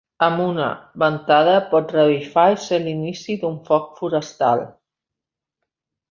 [0.25, 0.67] Amb una
[1.01, 4.65] ventada pot revifar i ser l'inici d'un foc forestal.